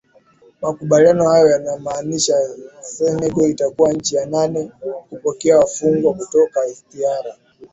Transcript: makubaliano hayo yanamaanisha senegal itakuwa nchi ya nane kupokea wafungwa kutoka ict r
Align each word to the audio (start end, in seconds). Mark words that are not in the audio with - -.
makubaliano 0.61 1.29
hayo 1.29 1.47
yanamaanisha 1.49 2.33
senegal 2.81 3.49
itakuwa 3.49 3.93
nchi 3.93 4.15
ya 4.15 4.25
nane 4.25 4.71
kupokea 5.09 5.57
wafungwa 5.57 6.13
kutoka 6.13 6.67
ict 6.67 6.95
r 7.03 7.37